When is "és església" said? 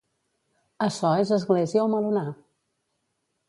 1.25-1.85